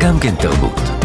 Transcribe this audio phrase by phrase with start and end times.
[0.00, 0.99] גם כן תרבות.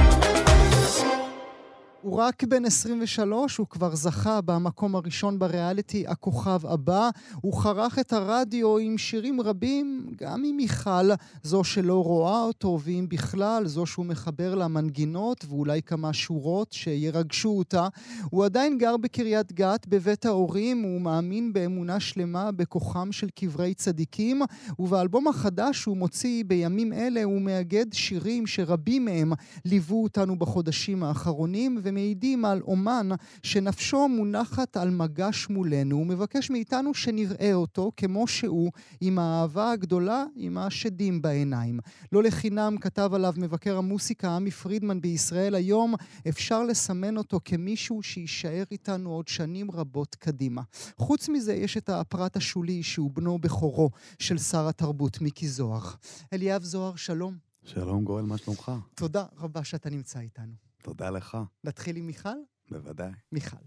[2.05, 7.09] הוא רק בן 23, הוא כבר זכה במקום הראשון בריאליטי הכוכב הבא.
[7.41, 11.09] הוא חרך את הרדיו עם שירים רבים, גם עם מיכל,
[11.43, 17.49] זו שלא רואה אותו, ואם בכלל, זו שהוא מחבר לה מנגינות, ואולי כמה שורות שירגשו
[17.49, 17.87] אותה.
[18.29, 24.41] הוא עדיין גר בקריית גת, בבית ההורים, הוא מאמין באמונה שלמה בכוחם של קברי צדיקים,
[24.79, 29.33] ובאלבום החדש שהוא מוציא בימים אלה הוא מאגד שירים שרבים מהם
[29.65, 33.09] ליוו אותנו בחודשים האחרונים, ומעידים על אומן
[33.43, 35.95] שנפשו מונחת על מגש מולנו.
[35.95, 38.71] הוא מבקש מאיתנו שנראה אותו כמו שהוא,
[39.01, 41.79] עם האהבה הגדולה, עם השדים בעיניים.
[42.11, 45.93] לא לחינם כתב עליו מבקר המוסיקה עמי פרידמן בישראל היום,
[46.29, 50.61] אפשר לסמן אותו כמישהו שיישאר איתנו עוד שנים רבות קדימה.
[50.97, 55.91] חוץ מזה, יש את הפרט השולי שהוא בנו בכורו של שר התרבות מיקי זוהר.
[56.33, 57.35] אליאב זוהר, שלום.
[57.63, 58.71] שלום גואל, מה שלומך?
[58.95, 60.64] תודה רבה שאתה נמצא איתנו.
[60.85, 61.37] תודה לך.
[61.63, 62.29] נתחיל עם מיכל?
[62.71, 63.11] בוודאי.
[63.31, 63.57] מיכל.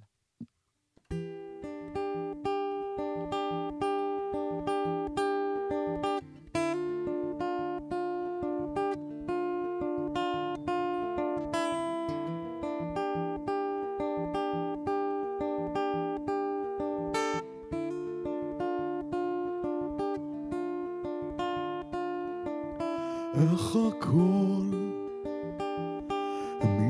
[23.34, 24.77] איך הכל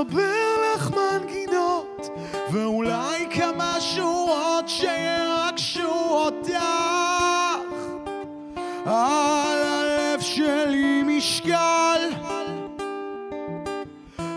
[0.00, 2.08] מחבר לך מנגינות
[2.52, 6.62] ואולי כמה שורות שירגשו אותך
[8.86, 12.00] על הלב שלי משקל.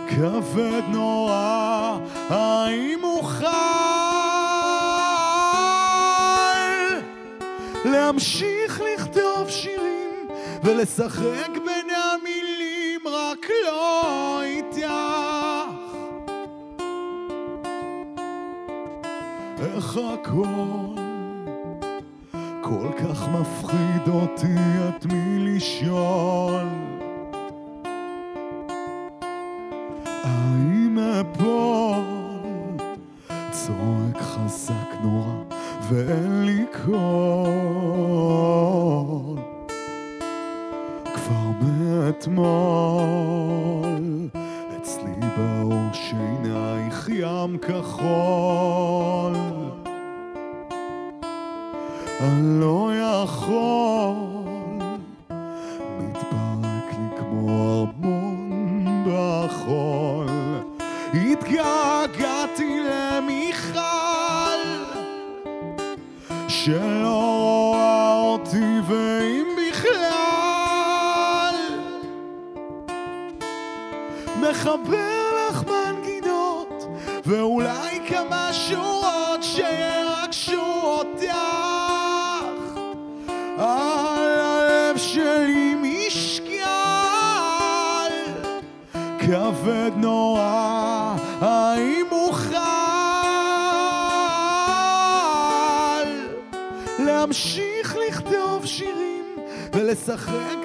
[0.10, 1.98] כבד נורא,
[2.30, 3.48] האם אוכל
[7.86, 10.28] להמשיך לכתוב שירים
[10.64, 11.63] ולשחק
[19.94, 20.96] איך הכל.
[22.62, 24.56] כל כך מפחיד אותי
[24.90, 25.40] את מי
[66.66, 67.23] שלא
[100.08, 100.63] ולשחק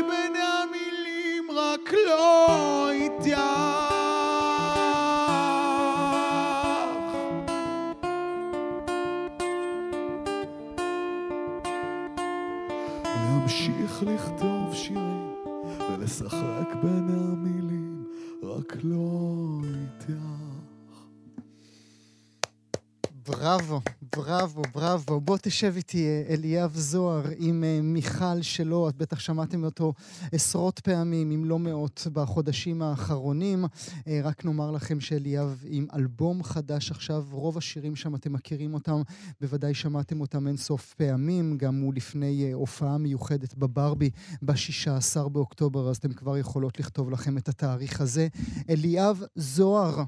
[25.20, 29.94] בוא תשב איתי, אה, אליאב זוהר, עם אה, מיכל שלו, את בטח שמעתם אותו
[30.32, 33.64] עשרות פעמים, אם לא מאות, בחודשים האחרונים.
[34.06, 39.02] אה, רק נאמר לכם שאליאב עם אלבום חדש עכשיו, רוב השירים שם אתם מכירים אותם,
[39.40, 44.10] בוודאי שמעתם אותם אין סוף פעמים, גם הוא לפני הופעה מיוחדת בברבי
[44.42, 48.28] ב-16 באוקטובר, אז אתם כבר יכולות לכתוב לכם את התאריך הזה.
[48.70, 50.02] אליאב זוהר.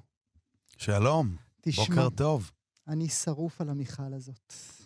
[0.76, 2.50] שלום, תשמע, בוקר טוב.
[2.88, 4.79] אני שרוף על המיכל הזאת.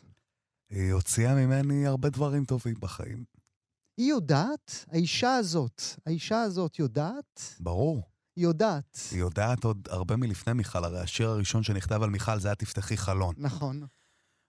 [0.71, 3.25] היא הוציאה ממני הרבה דברים טובים בחיים.
[3.97, 4.85] היא יודעת?
[4.89, 7.41] האישה הזאת, האישה הזאת יודעת?
[7.61, 8.03] ברור.
[8.37, 8.99] היא יודעת.
[9.11, 12.97] היא יודעת עוד הרבה מלפני מיכל, הרי השיר הראשון שנכתב על מיכל זה היה תפתחי
[12.97, 13.35] חלון.
[13.39, 13.87] נכון.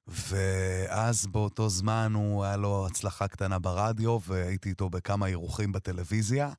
[0.07, 6.53] ואז באותו זמן הוא, היה לו הצלחה קטנה ברדיו, והייתי איתו בכמה אירוחים בטלוויזיה,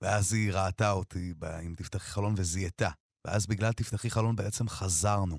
[0.00, 2.90] ואז היא ראתה אותי עם תפתחי חלון וזיהתה.
[3.24, 5.38] ואז בגלל תפתחי חלון בעצם חזרנו.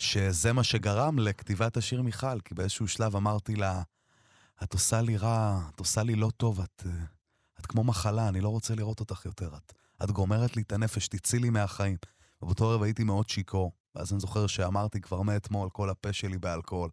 [0.00, 3.82] שזה מה שגרם לכתיבת השיר מיכל, כי באיזשהו שלב אמרתי לה,
[4.62, 6.82] את עושה לי רע, את עושה לי לא טוב, את,
[7.60, 9.50] את כמו מחלה, אני לא רוצה לראות אותך יותר.
[9.56, 9.72] את,
[10.04, 11.96] את גומרת לי את הנפש, תצאי לי מהחיים.
[12.42, 16.90] ובאותו ערב הייתי מאוד שיכור, ואז אני זוכר שאמרתי כבר מאתמול כל הפה שלי באלכוהול.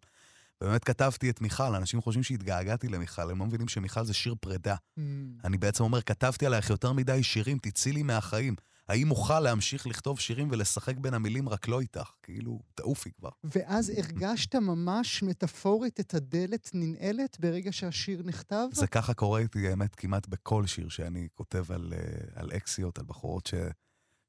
[0.60, 4.74] ובאמת כתבתי את מיכל, אנשים חושבים שהתגעגעתי למיכל, הם לא מבינים שמיכל זה שיר פרידה.
[4.74, 5.02] Mm.
[5.44, 8.54] אני בעצם אומר, כתבתי עלייך יותר מדי שירים, תצאי לי מהחיים.
[8.88, 12.10] האם אוכל להמשיך לכתוב שירים ולשחק בין המילים, רק לא איתך?
[12.22, 13.30] כאילו, תעופי כבר.
[13.44, 18.66] ואז הרגשת ממש מטאפורית את הדלת ננעלת ברגע שהשיר נכתב?
[18.72, 23.04] זה ככה קורה איתי, האמת, כמעט בכל שיר שאני כותב על, אה, על אקסיות, על
[23.04, 23.54] בחורות ש,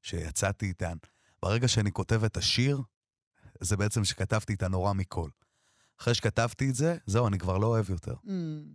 [0.02, 0.96] שיצאתי איתן.
[1.42, 2.82] ברגע שאני כותב את השיר,
[3.60, 5.30] זה בעצם שכתבתי את הנורא מכל.
[6.00, 8.14] אחרי שכתבתי את זה, זהו, אני כבר לא אוהב יותר.
[8.24, 8.28] Mm.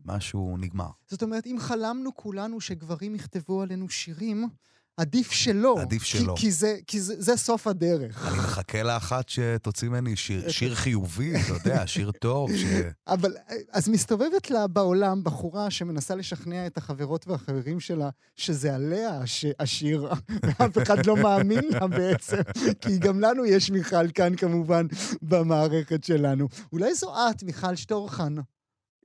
[0.06, 0.90] משהו נגמר.
[1.08, 4.50] זאת אומרת, אם חלמנו כולנו שגברים יכתבו עלינו שירים,
[4.98, 5.78] עדיף שלא.
[5.82, 6.34] עדיף שלא.
[6.38, 8.28] כי, כי, זה, כי זה, זה סוף הדרך.
[8.28, 12.56] אני מחכה לאחת שתוציא ממני שיר, שיר חיובי, אתה יודע, שיר טוב.
[12.56, 12.64] ש...
[13.08, 13.36] אבל
[13.72, 20.10] אז מסתובבת לה בעולם בחורה שמנסה לשכנע את החברות והחברים שלה שזה עליה הש, השיר,
[20.60, 22.42] ואף אחד לא מאמין לה בעצם,
[22.82, 24.86] כי גם לנו יש מיכל כאן כמובן
[25.22, 26.48] במערכת שלנו.
[26.72, 28.36] אולי זו את, מיכל שטורחן.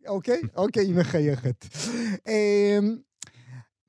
[0.07, 0.41] אוקיי?
[0.57, 1.67] אוקיי, היא מחייכת.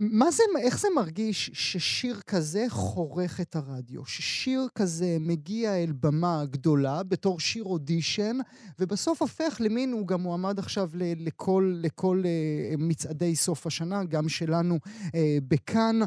[0.02, 4.06] מה זה, איך זה מרגיש ששיר כזה חורך את הרדיו?
[4.06, 8.38] ששיר כזה מגיע אל במה גדולה בתור שיר אודישן,
[8.80, 14.30] ובסוף הופך למין, הוא גם מועמד עכשיו ל- לכל, לכל uh, מצעדי סוף השנה, גם
[14.30, 15.12] שלנו uh,
[15.48, 16.00] בכאן.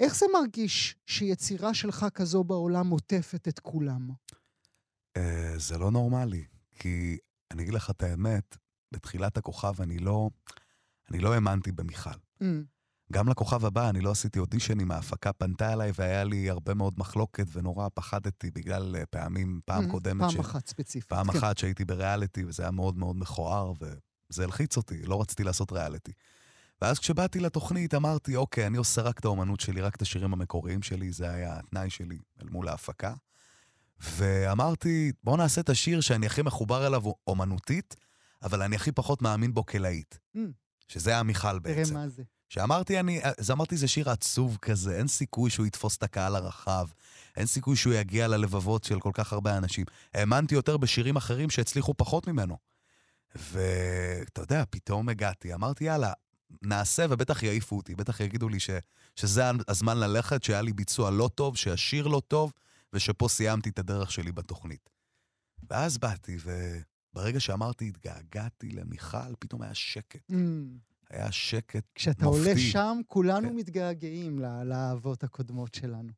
[0.00, 4.10] איך זה מרגיש שיצירה שלך כזו בעולם עוטפת את כולם?
[5.18, 5.20] Uh,
[5.56, 6.44] זה לא נורמלי,
[6.78, 7.18] כי
[7.50, 8.56] אני אגיד לך את האמת,
[8.92, 10.30] בתחילת הכוכב אני לא,
[11.10, 12.10] אני לא האמנתי במיכל.
[12.42, 12.75] Mm.
[13.12, 17.46] גם לכוכב הבא, אני לא עשיתי אודישנים, ההפקה פנתה אליי והיה לי הרבה מאוד מחלוקת
[17.52, 20.20] ונורא פחדתי בגלל אה, פעמים, פעם קודמת.
[20.20, 20.36] פעם ש...
[20.36, 21.08] אחת ספציפית.
[21.08, 21.38] פעם כן.
[21.38, 26.12] אחת שהייתי בריאליטי וזה היה מאוד מאוד מכוער וזה הלחיץ אותי, לא רציתי לעשות ריאליטי.
[26.82, 30.82] ואז כשבאתי לתוכנית אמרתי, אוקיי, אני עושה רק את האומנות שלי, רק את השירים המקוריים
[30.82, 33.14] שלי, זה היה התנאי שלי אל מול ההפקה.
[34.00, 37.96] ואמרתי, בואו נעשה את השיר שאני הכי מחובר אליו אומנותית,
[38.42, 40.14] אבל אני הכי פחות מאמין בו כלהיט.
[40.36, 40.40] Mm.
[40.88, 41.90] שזה היה מיכל בעצם.
[41.90, 42.22] תראה מה זה.
[42.48, 46.86] שאמרתי, אני, אז אמרתי, זה שיר עצוב כזה, אין סיכוי שהוא יתפוס את הקהל הרחב,
[47.36, 49.84] אין סיכוי שהוא יגיע ללבבות של כל כך הרבה אנשים.
[50.14, 52.56] האמנתי יותר בשירים אחרים שהצליחו פחות ממנו.
[53.34, 56.12] ואתה יודע, פתאום הגעתי, אמרתי, יאללה,
[56.62, 58.70] נעשה ובטח יעיפו אותי, בטח יגידו לי ש,
[59.16, 62.52] שזה הזמן ללכת, שהיה לי ביצוע לא טוב, שהשיר לא טוב,
[62.92, 64.90] ושפה סיימתי את הדרך שלי בתוכנית.
[65.70, 70.30] ואז באתי, וברגע שאמרתי, התגעגעתי למיכל, פתאום היה שקט.
[70.30, 70.34] Mm.
[71.10, 71.90] היה שקט מופתי.
[71.94, 73.56] כשאתה עולה שם, כולנו כן.
[73.56, 76.12] מתגעגעים לאהבות הקודמות שלנו.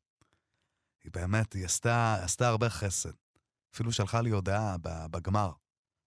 [1.03, 3.11] היא באמת, היא עשתה, עשתה הרבה חסד.
[3.75, 5.51] אפילו שלחה לי הודעה בגמר.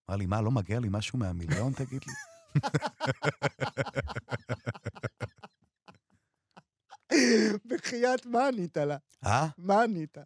[0.09, 2.13] אמרה לי, מה, לא מגיע לי משהו מהמיליון, תגיד לי?
[7.69, 8.97] בחייאת, מה ענית לה?
[9.27, 9.49] אה?
[9.59, 10.19] מה ענית?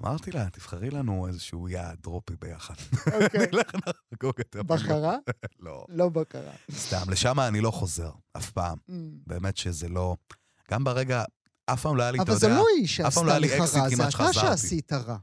[0.00, 2.74] אמרתי לה, תבחרי לנו איזשהו יעד דרופי ביחד.
[3.22, 3.46] אוקיי.
[3.52, 3.70] נלך
[4.12, 5.16] נחגוג את בחרה?
[5.60, 5.86] לא.
[5.88, 6.52] לא בחרה.
[6.72, 8.78] סתם, לשם אני לא חוזר, אף פעם.
[8.88, 8.92] Mm.
[9.26, 10.16] באמת שזה לא...
[10.70, 11.24] גם ברגע,
[11.66, 12.32] אף פעם לא היה לי, אתה יודע...
[12.32, 15.16] אבל זה לא היא שעשתה לך רע, זה אתה שעשית רע.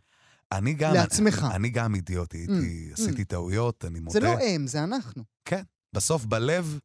[0.51, 0.93] אני גם...
[0.93, 1.45] לעצמך.
[1.51, 2.93] אני גם אידיוטי, הייתי, mm.
[2.93, 4.13] עשיתי טעויות, אני מודה.
[4.13, 5.23] זה לא הם, זה אנחנו.
[5.45, 5.63] כן.
[5.93, 6.79] בסוף, בלב,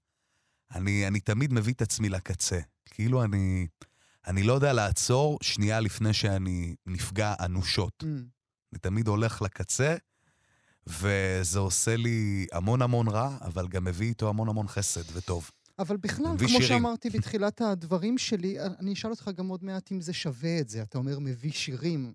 [0.75, 2.59] אני תמיד מביא את עצמי לקצה.
[2.85, 3.66] כאילו אני...
[4.28, 8.02] אני לא יודע לעצור שנייה לפני שאני נפגע אנושות.
[8.02, 8.06] Mm.
[8.73, 9.97] אני תמיד הולך לקצה,
[10.87, 15.50] וזה עושה לי המון המון רע, אבל גם מביא איתו המון המון חסד וטוב.
[15.78, 16.68] אבל בכלל, כמו שירים.
[16.68, 20.82] שאמרתי בתחילת הדברים שלי, אני אשאל אותך גם עוד מעט אם זה שווה את זה.
[20.82, 22.12] אתה אומר, מביא שירים.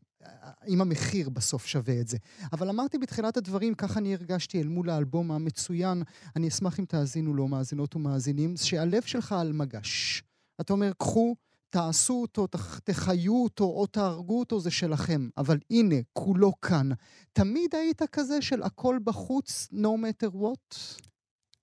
[0.67, 2.17] אם המחיר בסוף שווה את זה.
[2.53, 6.03] אבל אמרתי בתחילת הדברים, ככה אני הרגשתי אל מול האלבום המצוין,
[6.35, 10.23] אני אשמח אם תאזינו לו, מאזינות ומאזינים, שהלב שלך על מגש.
[10.61, 11.35] אתה אומר, קחו,
[11.73, 12.47] תעשו אותו,
[12.83, 15.29] תחיו אותו או תהרגו אותו, זה שלכם.
[15.37, 16.89] אבל הנה, כולו כאן.
[17.33, 20.77] תמיד היית כזה של הכל בחוץ, no matter what?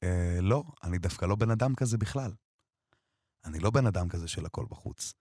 [0.03, 2.33] אה, לא, אני דווקא לא בן אדם כזה בכלל.
[3.45, 5.15] אני לא בן אדם כזה של הכל בחוץ.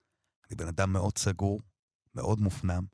[0.47, 1.61] אני בן אדם מאוד סגור,
[2.15, 2.85] מאוד מופנם,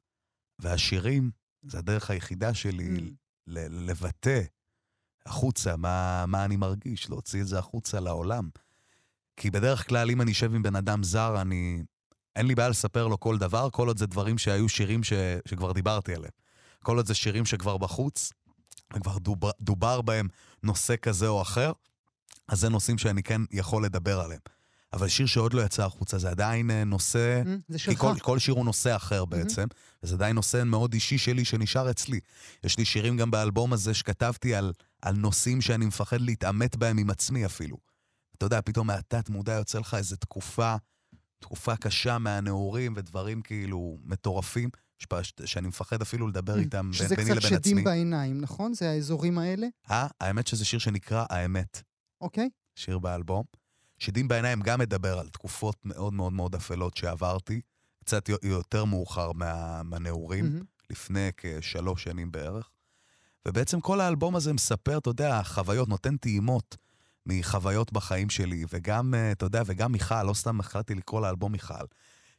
[0.62, 1.32] והשירים
[1.66, 3.50] זה הדרך היחידה שלי mm.
[3.70, 4.42] לבטא
[5.26, 8.50] החוצה מה, מה אני מרגיש, להוציא את זה החוצה לעולם.
[9.38, 11.84] כי בדרך כלל, אם אני אשב עם בן אדם זר, אני...
[12.36, 15.14] אין לי בעיה לספר לו כל דבר, כל עוד זה דברים שהיו שירים ש...
[15.46, 16.32] שכבר דיברתי עליהם.
[16.84, 18.34] כל עוד זה שירים שכבר בחוץ,
[18.96, 20.28] וכבר דובר, דובר בהם
[20.64, 21.72] נושא כזה או אחר,
[22.48, 24.40] אז זה נושאים שאני כן יכול לדבר עליהם.
[24.94, 27.42] אבל שיר שעוד לא יצא החוצה זה עדיין אה, נושא...
[27.46, 27.94] Mm, זה שלך.
[27.94, 29.26] כי כל, כל שיר הוא נושא אחר mm-hmm.
[29.26, 30.04] בעצם, mm-hmm.
[30.04, 32.20] וזה עדיין נושא מאוד אישי שלי שנשאר אצלי.
[32.64, 37.10] יש לי שירים גם באלבום הזה שכתבתי על, על נושאים שאני מפחד להתעמת בהם עם
[37.10, 37.78] עצמי אפילו.
[38.38, 40.76] אתה יודע, פתאום מהתת מודע יוצא לך איזו תקופה,
[41.40, 44.70] תקופה קשה מהנעורים ודברים כאילו מטורפים,
[45.46, 47.42] שאני מפחד אפילו לדבר mm, איתם ביני לבין עצמי.
[47.42, 48.74] שזה קצת שדים בעיניים, נכון?
[48.74, 49.68] זה האזורים האלה?
[49.92, 51.82] אה, האמת שזה שיר שנקרא האמת.
[52.22, 52.50] אוקיי.
[52.76, 53.44] שיר באלבום.
[53.98, 57.62] שדים בעיניים גם מדבר על תקופות מאוד מאוד מאוד אפלות שעברתי,
[58.00, 60.86] קצת יותר מאוחר מה, מהנעורים, mm-hmm.
[60.90, 62.70] לפני כשלוש שנים בערך.
[63.48, 66.78] ובעצם כל האלבום הזה מספר, אתה יודע, חוויות, נותן טעימות
[67.26, 71.86] מחוויות בחיים שלי, וגם, אה, אתה יודע, וגם מיכל, לא סתם החלטתי לקרוא לאלבום מיכל,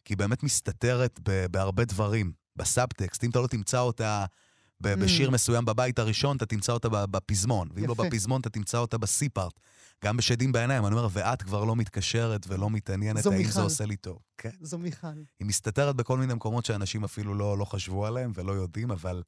[0.05, 3.25] כי היא באמת מסתתרת בהרבה דברים, בסאבטקסט.
[3.25, 4.87] אם אתה לא תמצא אותה mm.
[4.87, 7.69] בשיר מסוים בבית הראשון, אתה תמצא אותה בפזמון.
[7.75, 9.61] ואם לא בפזמון, אתה תמצא אותה בסי-פארט.
[10.05, 13.97] גם בשדים בעיניים, אני אומר, ואת כבר לא מתקשרת ולא מתעניינת האם זה עושה לי
[13.97, 14.19] טוב.
[14.39, 14.51] כן.
[14.61, 15.07] זו מיכל.
[15.39, 19.23] היא מסתתרת בכל מיני מקומות שאנשים אפילו לא, לא חשבו עליהם ולא יודעים, אבל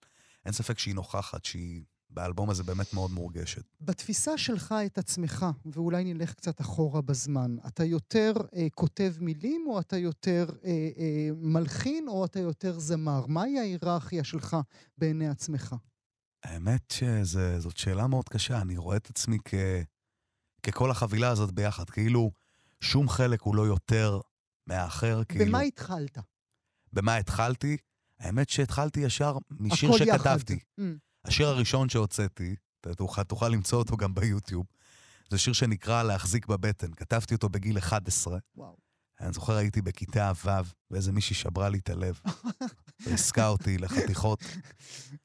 [0.45, 3.62] אין ספק שהיא נוכחת, שהיא באלבום הזה באמת מאוד מורגשת.
[3.81, 9.81] בתפיסה שלך את עצמך, ואולי נלך קצת אחורה בזמן, אתה יותר אה, כותב מילים, או
[9.81, 13.27] אתה יותר אה, אה, מלחין, או אתה יותר זמר?
[13.27, 14.57] מהי ההיררכיה שלך
[14.99, 15.77] בעיני עצמך?
[16.43, 18.61] האמת שזאת שאלה מאוד קשה.
[18.61, 19.55] אני רואה את עצמי כ...
[20.62, 22.31] ככל החבילה הזאת ביחד, כאילו
[22.81, 24.21] שום חלק הוא לא יותר
[24.67, 25.47] מהאחר, כאילו...
[25.47, 26.19] במה התחלת?
[26.93, 27.77] במה התחלתי?
[28.19, 30.59] האמת שהתחלתי ישר משיר שכתבתי.
[30.81, 30.83] Mm.
[31.25, 32.56] השיר הראשון שהוצאתי,
[32.96, 34.66] תוכל, תוכל למצוא אותו גם ביוטיוב,
[35.30, 36.92] זה שיר שנקרא להחזיק בבטן.
[36.92, 38.38] כתבתי אותו בגיל 11.
[38.56, 38.76] וואו.
[39.20, 40.48] אני זוכר, הייתי בכיתה ו',
[40.90, 42.20] ואיזה מישהי שברה לי את הלב.
[43.06, 44.44] ועסקה אותי לחתיכות.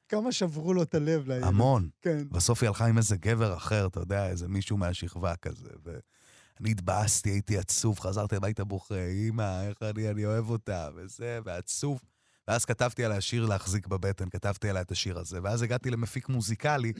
[0.08, 1.44] כמה שברו לו את הלב לילד.
[1.44, 1.88] המון.
[2.02, 2.28] כן.
[2.28, 5.68] בסוף היא הלכה עם איזה גבר אחר, אתה יודע, איזה מישהו מהשכבה כזה.
[5.84, 12.00] ואני התבאסתי, הייתי עצוב, חזרתי הביתה בוכה, אמא, איך אני, אני אוהב אותה, וזה, ועצוב.
[12.48, 15.38] ואז כתבתי עליה שיר להחזיק בבטן, כתבתי עליה את השיר הזה.
[15.42, 16.92] ואז הגעתי למפיק מוזיקלי,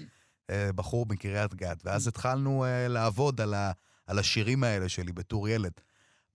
[0.51, 3.73] אה, בחור מקריית גת, ואז התחלנו אה, לעבוד על, ה,
[4.07, 5.73] על השירים האלה שלי בתור ילד.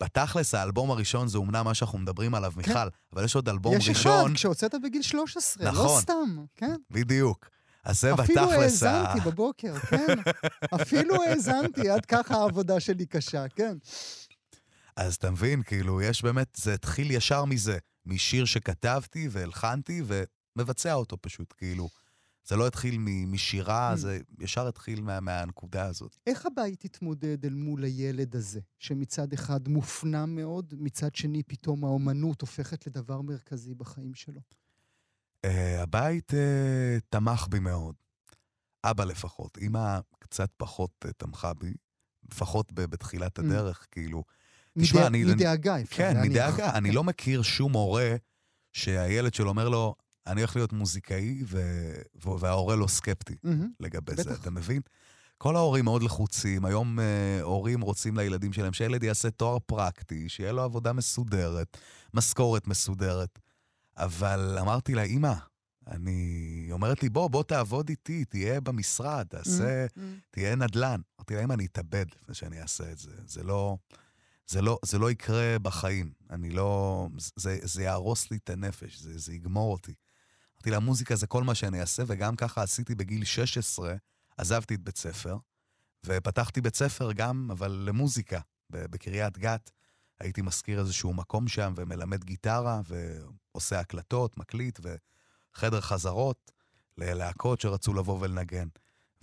[0.03, 2.57] בתכלס, האלבום הראשון זה אומנם מה שאנחנו מדברים עליו, כן.
[2.57, 4.11] מיכל, אבל יש עוד אלבום יש ראשון...
[4.13, 6.75] יש אחד, כשהוצאת בגיל 13, לא נכון, לא סתם, כן.
[6.91, 7.49] בדיוק.
[7.83, 8.29] אז זה בתכלס...
[8.29, 10.15] אפילו האזנתי בבוקר, כן.
[10.81, 13.77] אפילו האזנתי, עד ככה העבודה שלי קשה, כן.
[14.95, 17.77] אז אתה מבין, כאילו, יש באמת, זה התחיל ישר מזה,
[18.09, 21.89] משיר שכתבתי והלחנתי, ומבצע אותו פשוט, כאילו.
[22.49, 22.97] זה לא התחיל
[23.27, 23.95] משירה, mm.
[23.95, 26.17] זה ישר התחיל מה, מהנקודה הזאת.
[26.27, 32.41] איך הבית התמודד אל מול הילד הזה, שמצד אחד מופנם מאוד, מצד שני פתאום האומנות
[32.41, 34.41] הופכת לדבר מרכזי בחיים שלו?
[35.45, 35.49] Uh,
[35.79, 36.35] הבית uh,
[37.09, 37.95] תמך בי מאוד.
[38.83, 39.57] אבא לפחות.
[39.57, 41.73] אמא קצת פחות uh, תמכה בי,
[42.31, 43.41] לפחות בתחילת mm.
[43.41, 43.87] הדרך, mm.
[43.91, 44.23] כאילו.
[44.81, 45.23] תשמע, אני...
[45.23, 46.73] מדאגה, כן, מדאגה.
[46.73, 48.15] אני לא מכיר שום הורה
[48.73, 49.95] שהילד שלו אומר לו,
[50.27, 51.59] אני הולך להיות מוזיקאי, ו...
[52.39, 53.35] וההורה לא סקפטי.
[53.79, 54.15] לגבי.
[54.15, 54.81] זה, אתה מבין?
[55.37, 57.01] כל ההורים מאוד לחוצים, היום uh,
[57.41, 61.77] הורים רוצים לילדים שלהם שהילד יעשה תואר פרקטי, שיהיה לו עבודה מסודרת,
[62.13, 63.39] משכורת מסודרת.
[63.97, 65.33] אבל אמרתי לה, אמא,
[65.87, 66.11] אני...
[66.65, 69.99] היא אומרת לי, בוא, בוא תעבוד איתי, תהיה במשרד, תעשה, mm-hmm.
[70.31, 71.01] תהיה נדל"ן.
[71.19, 73.11] אמרתי לה, אמא, אני אתאבד לפני שאני אעשה את זה.
[73.25, 73.77] זה לא...
[74.49, 76.11] זה לא, זה לא יקרה בחיים.
[76.29, 77.07] אני לא...
[77.35, 79.93] זה, זה יהרוס לי את הנפש, זה, זה יגמור אותי.
[80.55, 83.95] אמרתי לה, מוזיקה זה כל מה שאני אעשה, וגם ככה עשיתי בגיל 16,
[84.37, 85.37] עזבתי את בית ספר,
[86.05, 88.39] ופתחתי בית ספר גם, אבל למוזיקה,
[88.69, 89.71] בקריית גת.
[90.19, 96.51] הייתי מזכיר איזשהו מקום שם, ומלמד גיטרה, ועושה הקלטות, מקליט, וחדר חזרות
[96.97, 98.67] ללהקות שרצו לבוא ולנגן.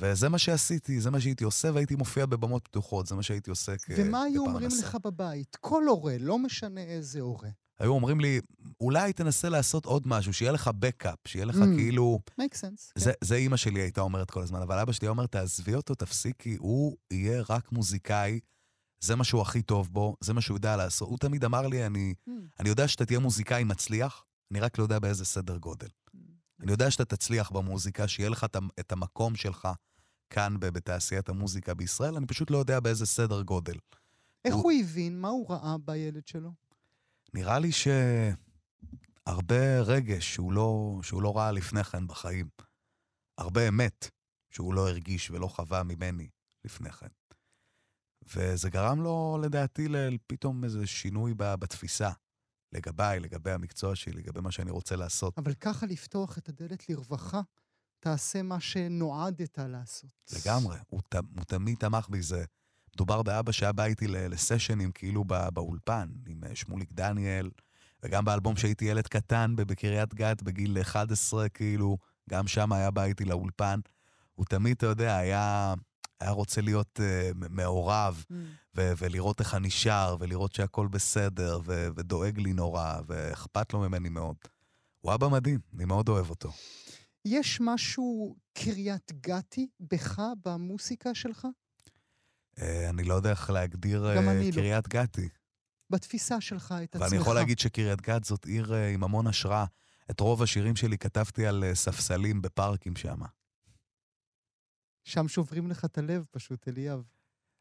[0.00, 3.76] וזה מה שעשיתי, זה מה שהייתי עושה, והייתי מופיע בבמות פתוחות, זה מה שהייתי עושה
[3.76, 4.02] כפרנסה.
[4.02, 5.56] ומה היו אומרים לך בבית?
[5.60, 7.48] כל הורה, לא משנה איזה הורה.
[7.78, 8.40] היו אומרים לי,
[8.80, 11.76] אולי תנסה לעשות עוד משהו, שיהיה לך בקאפ, שיהיה לך Mm.
[11.76, 12.18] כאילו...
[12.40, 12.92] make sense.
[12.94, 16.56] זה, זה אימא שלי הייתה אומרת כל הזמן, אבל אבא שלי אומר, תעזבי אותו, תפסיקי,
[16.58, 18.40] הוא יהיה רק מוזיקאי,
[19.00, 21.08] זה מה שהוא הכי טוב בו, זה מה שהוא יודע לעשות.
[21.08, 22.32] הוא תמיד אמר לי, אני, כן.
[22.60, 25.88] אני יודע שאתה תהיה מוזיקאי מצליח, אני רק לא יודע באיזה סדר גודל.
[26.60, 29.68] אני יודע שאתה תצליח במוזיקה, שיהיה לך את המ- את המקום שלך
[30.30, 33.74] כאן בתעשיית המוזיקה בישראל, אני פשוט לא יודע באיזה סדר גודל.
[34.44, 35.20] איך הוא- הוא הבין?
[35.20, 36.52] מה הוא ראה בילד שלו?
[37.34, 37.70] נראה לי
[39.26, 42.48] שהרבה רגש שהוא לא, שהוא לא ראה לפני כן בחיים.
[43.38, 44.10] הרבה אמת
[44.50, 46.28] שהוא לא הרגיש ולא חווה ממני
[46.64, 47.06] לפני כן.
[48.34, 52.10] וזה גרם לו, לדעתי, ל- פתאום איזה שינוי בתפיסה
[52.76, 55.38] לגביי, לגבי המקצוע שלי, לגבי מה שאני רוצה לעשות.
[55.38, 57.40] אבל ככה לפתוח את הדלת לרווחה,
[58.00, 60.10] תעשה מה שנועדת לעשות.
[60.32, 62.22] לגמרי, הוא, ת- הוא תמיד תמך בי.
[62.22, 62.44] זה
[62.94, 67.50] מדובר באבא שהיה בא איתי לסשנים כאילו בא- באולפן, עם אה, שמוליק דניאל,
[68.02, 71.98] וגם באלבום שהייתי ילד קטן בקריית גת בגיל 11, כאילו,
[72.30, 73.80] גם שם היה בא איתי לאולפן.
[74.34, 75.74] הוא תמיד, אתה יודע, היה,
[76.20, 78.34] היה רוצה להיות uh, מעורב, Mm.
[78.76, 84.08] ו- ולראות איך אני שר, ולראות שהכל בסדר, ו- ודואג לי נורא, ואכפת לו ממני
[84.08, 84.36] מאוד.
[85.00, 86.52] הוא אבא מדהים, אני מאוד אוהב אותו.
[87.24, 91.46] יש משהו קריית גתי בך, במוסיקה שלך?
[92.56, 94.54] Uh, אני לא יודע איך להגדיר uh, אני לא.
[94.56, 95.28] קריית גתי.
[95.90, 97.06] בתפיסה שלך את עצמך?
[97.10, 99.64] ואני יכול להגיד שקריית גת זאת עיר אה, עם המון השראה.
[100.10, 103.18] את רוב השירים שלי כתבתי על אה, ספסלים בפארקים שם.
[105.06, 107.02] שם שוברים לך את הלב פשוט, אליאב.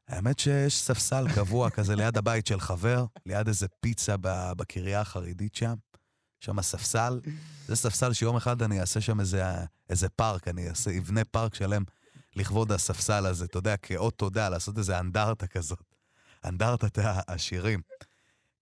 [0.08, 4.16] האמת שיש ספסל קבוע כזה ליד הבית של חבר, ליד איזה פיצה
[4.58, 5.74] בקריה החרדית שם.
[6.40, 7.20] שם ספסל.
[7.68, 9.44] זה ספסל שיום אחד אני אעשה שם איזה,
[9.90, 11.84] איזה פארק, אני אעשה, אבנה פארק שלם
[12.36, 15.96] לכבוד הספסל הזה, אתה יודע, כאות תודה, לעשות איזה אנדרטה כזאת.
[16.46, 17.82] אנדרטת השירים.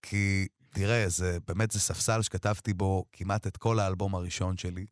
[0.02, 4.86] כי תראה, זה באמת זה ספסל שכתבתי בו כמעט את כל האלבום הראשון שלי.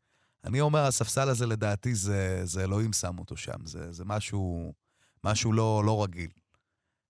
[0.44, 4.72] אני אומר, הספסל הזה לדעתי זה, זה אלוהים שם אותו שם, זה, זה משהו,
[5.24, 6.30] משהו לא, לא רגיל.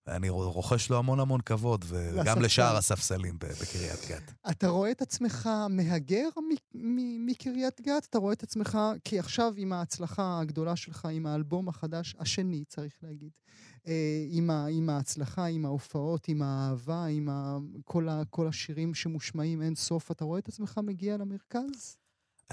[0.07, 2.39] ואני רוכש לו המון המון כבוד, וגם לספסל.
[2.39, 4.33] לשאר הספסלים בקריית גת.
[4.49, 6.29] אתה רואה את עצמך מהגר
[7.25, 8.05] מקריית גת?
[8.09, 12.93] אתה רואה את עצמך, כי עכשיו עם ההצלחה הגדולה שלך, עם האלבום החדש, השני, צריך
[13.03, 13.31] להגיד,
[13.87, 18.93] אה, עם, ה, עם ההצלחה, עם ההופעות, עם האהבה, עם ה, כל, ה, כל השירים
[18.93, 21.97] שמושמעים אין סוף, אתה רואה את עצמך מגיע למרכז?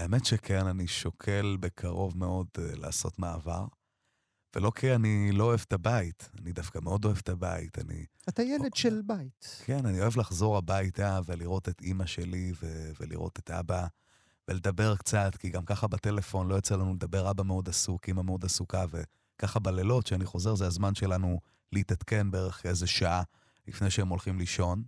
[0.00, 3.64] האמת שכן, אני שוקל בקרוב מאוד uh, לעשות מעבר.
[4.56, 7.78] ולא כי אני לא אוהב את הבית, אני דווקא מאוד אוהב את הבית.
[7.78, 9.62] אני, אתה ילד של בית.
[9.64, 13.86] כן, אני אוהב לחזור הביתה ולראות את אימא שלי ו- ולראות את אבא
[14.48, 18.44] ולדבר קצת, כי גם ככה בטלפון לא יוצא לנו לדבר, אבא מאוד עסוק, אימא מאוד
[18.44, 21.40] עסוקה, וככה בלילות, כשאני חוזר, זה הזמן שלנו
[21.72, 23.22] להתעדכן בערך איזה שעה
[23.66, 24.82] לפני שהם הולכים לישון,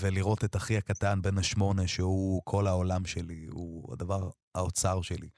[0.00, 5.28] ולראות את אחי הקטן בן השמונה, שהוא כל העולם שלי, הוא הדבר, האוצר שלי.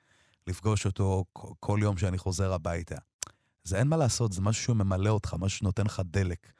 [0.46, 1.24] לפגוש אותו
[1.60, 2.96] כל- יום שאני חוזר הביתה.
[3.64, 6.52] זה אין מה לעשות, זה משהו שממלא אותך, משהו שנותן לך דלק.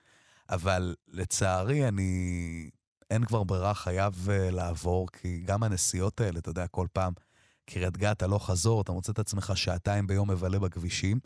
[0.50, 2.70] אבל לצערי, אני...
[3.11, 7.12] אין כבר ברירה, חייב uh, לעבור, כי גם הנסיעות האלה, אתה יודע, כל פעם,
[7.64, 11.20] קריית גת, הלוך חזור, אתה מוצא את עצמך שעתיים ביום מבלה בכבישים,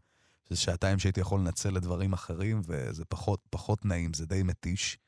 [0.49, 4.99] שזה שעתיים שהייתי יכול לנצל לדברים אחרים, וזה פחות, פחות נעים, זה די מתיש.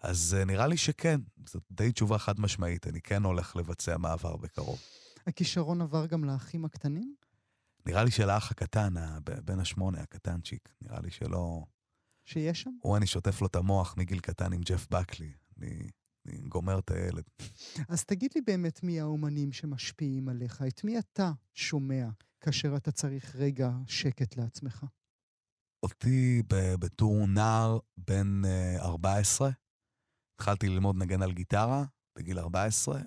[0.00, 4.36] אז uh, נראה לי שכן, זאת די תשובה חד משמעית, אני כן הולך לבצע מעבר
[4.36, 4.78] בקרוב.
[5.26, 7.14] הכישרון עבר גם לאחים הקטנים?
[7.86, 8.94] נראה לי שלאח הקטן,
[9.44, 11.64] בן השמונה, הקטנצ'יק, נראה לי שלא...
[12.24, 12.70] שיש שם?
[12.82, 15.32] הוא, אני שוטף לו את המוח מגיל קטן עם ג'ף בקלי.
[15.58, 15.90] אני,
[16.26, 17.24] אני גומר את הילד.
[17.88, 22.08] אז תגיד לי באמת מי האומנים שמשפיעים עליך, את מי אתה שומע
[22.40, 24.84] כאשר אתה צריך רגע שקט לעצמך?
[25.82, 26.42] אותי
[26.78, 28.42] בתור נער בן
[28.78, 29.50] uh, 14,
[30.40, 31.84] התחלתי ללמוד לנגן על גיטרה
[32.16, 33.00] בגיל 14,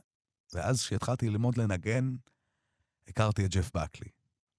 [0.53, 2.15] ואז כשהתחלתי ללמוד לנגן,
[3.07, 4.09] הכרתי את ג'ף בקלי.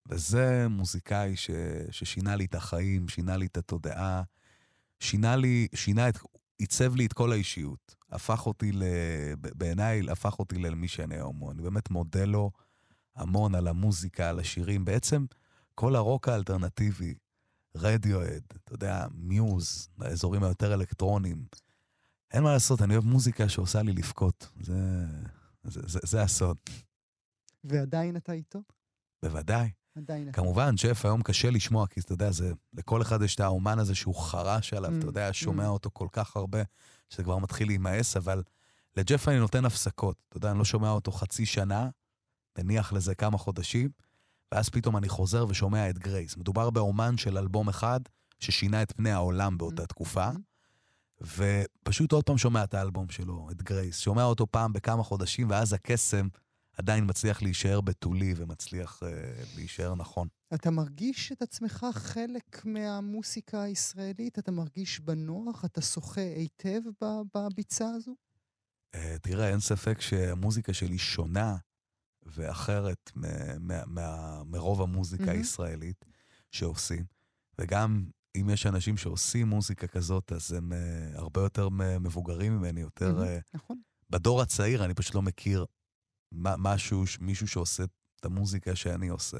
[0.08, 1.50] וזה מוזיקאי ש,
[1.90, 4.22] ששינה לי את החיים, שינה לי את התודעה,
[5.00, 6.18] שינה לי, שינה את,
[6.58, 7.94] עיצב לי את כל האישיות.
[8.10, 8.82] הפך אותי, ל,
[9.36, 11.50] בעיניי, הפך אותי למי שאני היום.
[11.50, 12.50] אני באמת מודה לו
[13.16, 14.84] המון על המוזיקה, על השירים.
[14.84, 15.24] בעצם
[15.74, 17.14] כל הרוק האלטרנטיבי,
[17.76, 21.63] רדיואד, אתה יודע, מיוז, האזורים היותר אלקטרוניים.
[22.34, 24.48] אין מה לעשות, אני אוהב מוזיקה שעושה לי לבכות.
[24.60, 25.06] זה,
[25.64, 26.56] זה, זה, זה הסוד.
[27.64, 28.58] ועדיין אתה איתו?
[29.22, 29.70] בוודאי.
[29.96, 30.32] עדיין.
[30.32, 33.94] כמובן, ג'ף היום קשה לשמוע, כי אתה יודע, זה, לכל אחד יש את האומן הזה
[33.94, 35.68] שהוא חרש עליו, Mm, אתה יודע, שומע mm.
[35.68, 36.62] אותו כל כך הרבה,
[37.10, 38.42] שזה כבר מתחיל להימאס, אבל
[38.96, 40.16] לג'ף אני נותן הפסקות.
[40.28, 41.88] אתה יודע, אני לא שומע אותו חצי שנה,
[42.58, 43.90] מניח לזה כמה חודשים,
[44.52, 46.36] ואז פתאום אני חוזר ושומע את גרייס.
[46.36, 48.00] מדובר באומן של אלבום אחד
[48.40, 50.38] ששינה את פני העולם באותה Mm, תקופה, mm.
[51.20, 53.98] ופשוט עוד פעם שומע את האלבום שלו, את גרייס.
[53.98, 56.28] שומע אותו פעם בכמה חודשים, ואז הקסם
[56.76, 59.06] עדיין מצליח להישאר בתולי ומצליח uh,
[59.56, 60.28] להישאר נכון.
[60.54, 64.38] אתה מרגיש את עצמך חלק מהמוסיקה הישראלית?
[64.38, 65.64] אתה מרגיש בנוח?
[65.64, 66.80] אתה שוחה היטב
[67.34, 68.14] בביצה הזו?
[68.96, 71.56] Uh, תראה, אין ספק שהמוזיקה שלי שונה
[72.26, 73.10] ואחרת
[74.46, 75.30] מרוב המוזיקה mm-hmm.
[75.30, 76.04] הישראלית
[76.50, 77.04] שעושים.
[77.58, 78.04] וגם
[78.36, 81.68] אם יש אנשים שעושים מוזיקה כזאת, אז הם uh, הרבה יותר
[82.00, 83.18] מבוגרים ממני, יותר...
[83.18, 83.80] Mm-hmm, uh, נכון.
[84.10, 85.66] בדור הצעיר אני פשוט לא מכיר
[86.32, 87.84] משהו, מישהו שעושה
[88.20, 89.38] את המוזיקה שאני עושה.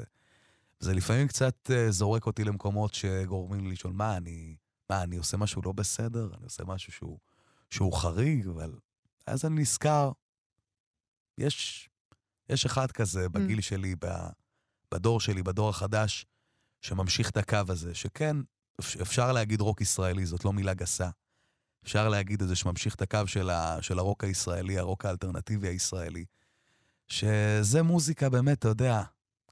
[0.79, 4.55] זה לפעמים קצת uh, זורק אותי למקומות שגורמים לי לשאול, מה, אני,
[4.89, 6.29] מה, אני עושה משהו לא בסדר?
[6.37, 7.19] אני עושה משהו שהוא,
[7.69, 8.47] שהוא חריג?
[8.47, 8.75] אבל
[9.27, 10.11] אז אני נזכר,
[11.37, 11.89] יש,
[12.49, 13.61] יש אחד כזה בגיל mm.
[13.61, 13.95] שלי,
[14.93, 16.25] בדור שלי, בדור החדש,
[16.81, 18.37] שממשיך את הקו הזה, שכן,
[18.79, 21.09] אפשר להגיד רוק ישראלי, זאת לא מילה גסה.
[21.83, 26.25] אפשר להגיד את זה שממשיך את הקו של, ה, של הרוק הישראלי, הרוק האלטרנטיבי הישראלי.
[27.07, 29.03] שזה מוזיקה באמת, אתה יודע,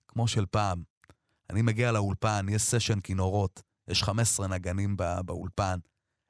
[0.08, 0.84] כמו של פעם.
[1.50, 5.80] אני מגיע לאולפן, יש סשן כינורות, יש 15 נגנים בא, באולפן.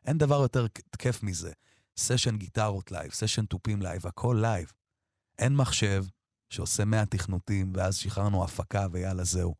[0.06, 0.65] אין דבר יותר
[0.97, 1.51] כיף מזה.
[1.97, 4.71] סשן גיטרות לייב, סשן תופים לייב, הכל לייב.
[5.39, 6.06] אין מחשב
[6.49, 9.56] שעושה 100 תכנותים, ואז שחררנו הפקה ויאללה, זהו.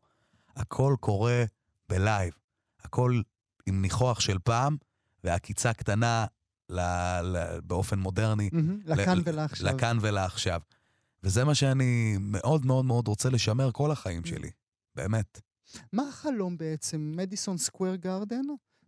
[0.56, 1.44] הכל קורה
[1.88, 2.43] בלייב.
[2.84, 3.20] הכל
[3.66, 4.76] עם ניחוח של פעם,
[5.24, 6.26] והעקיצה קטנה
[6.68, 6.80] ל,
[7.22, 8.50] ל, באופן מודרני.
[8.52, 9.66] Mm-hmm, לכאן ולעכשיו.
[9.66, 10.60] לכאן ולעכשיו.
[11.22, 14.50] וזה מה שאני מאוד מאוד מאוד רוצה לשמר כל החיים שלי,
[14.94, 15.40] באמת.
[15.92, 17.12] מה החלום בעצם?
[17.16, 18.42] מדיסון סקוויר גרדן?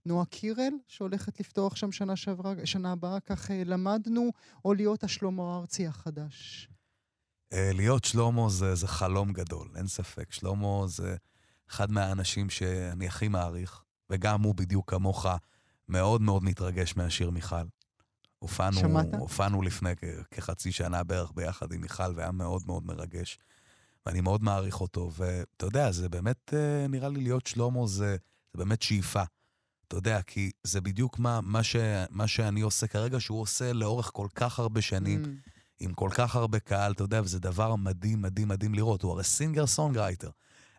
[0.06, 4.30] נועה קירל, שהולכת לפתוח שם שנה שעברה, שנה הבאה, כך אה, למדנו,
[4.64, 6.68] או להיות השלמה ארצי החדש?
[7.52, 10.32] אה, להיות שלמה זה, זה חלום גדול, אין ספק.
[10.32, 11.16] שלמה זה
[11.70, 15.26] אחד מהאנשים שאני הכי מעריך, וגם הוא בדיוק כמוך
[15.88, 17.66] מאוד מאוד מתרגש מהשיר מיכל.
[18.38, 19.06] הופענו, שמעת?
[19.18, 19.92] הופענו לפני
[20.30, 23.38] כחצי שנה בערך ביחד עם מיכל, והיה מאוד מאוד מרגש.
[24.06, 28.16] ואני מאוד מעריך אותו, ואתה יודע, זה באמת, אה, נראה לי להיות שלמה זה,
[28.52, 29.22] זה באמת שאיפה.
[29.88, 31.76] אתה יודע, כי זה בדיוק מה, מה, ש,
[32.10, 35.50] מה שאני עושה כרגע, שהוא עושה לאורך כל כך הרבה שנים, mm.
[35.80, 39.02] עם כל כך הרבה קהל, אתה יודע, וזה דבר מדהים, מדהים, מדהים לראות.
[39.02, 40.30] הוא הרי singer songwriter.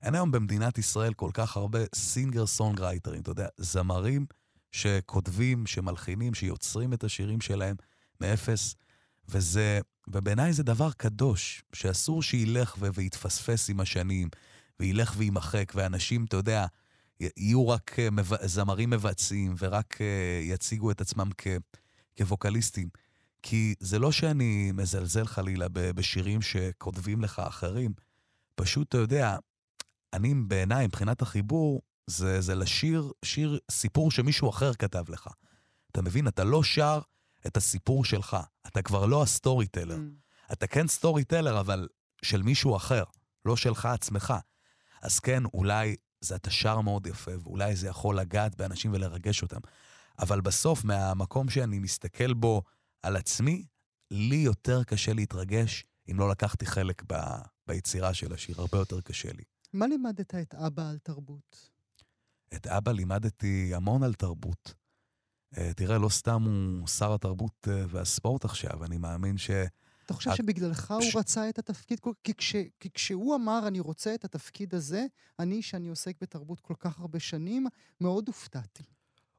[0.03, 4.25] אין היום במדינת ישראל כל כך הרבה singer songwriter ים, אתה יודע, זמרים
[4.71, 7.75] שכותבים, שמלחינים, שיוצרים את השירים שלהם
[8.21, 8.75] מאפס,
[9.29, 14.29] וזה, ובעיניי זה דבר קדוש, שאסור שילך ו- ויתפספס עם השנים,
[14.79, 16.65] וילך ויימחק, ואנשים, אתה יודע,
[17.19, 18.45] יהיו רק אה, מב...
[18.45, 20.01] זמרים מבצעים, ורק uh,
[20.43, 21.47] יציגו את עצמם כ...
[22.17, 22.89] כווקליסטים.
[23.43, 27.93] כי זה לא שאני מזלזל חלילה בשירים שכותבים לך אחרים,
[28.55, 29.37] פשוט, אתה יודע,
[30.13, 35.29] אני בעיניי, מבחינת החיבור, זה, זה לשיר שיר, סיפור שמישהו אחר כתב לך.
[35.91, 36.27] אתה מבין?
[36.27, 36.99] אתה לא שר
[37.47, 38.37] את הסיפור שלך.
[38.67, 39.95] אתה כבר לא ה storyteller.
[39.95, 40.53] Mm.
[40.53, 41.87] אתה כן storyteller, אבל
[42.21, 43.03] של מישהו אחר,
[43.45, 44.33] לא שלך עצמך.
[45.01, 49.59] אז כן, אולי זה אתה שר מאוד יפה, ואולי זה יכול לגעת באנשים ולרגש אותם.
[50.19, 52.63] אבל בסוף, מהמקום שאני מסתכל בו
[53.03, 53.65] על עצמי,
[54.11, 57.15] לי יותר קשה להתרגש אם לא לקחתי חלק ב,
[57.67, 59.43] ביצירה של השיר, הרבה יותר קשה לי.
[59.77, 61.69] מה לימדת את אבא על תרבות?
[62.55, 64.73] את אבא לימדתי המון על תרבות.
[65.55, 69.49] Uh, תראה, לא סתם הוא שר התרבות uh, והספורט עכשיו, אני מאמין ש...
[70.05, 71.99] אתה חושב שבגללך הוא רצה את התפקיד?
[72.23, 75.05] כי, כש, כי כשהוא אמר, אני רוצה את התפקיד הזה,
[75.39, 77.67] אני, שאני עוסק בתרבות כל כך הרבה שנים,
[78.01, 78.83] מאוד הופתעתי.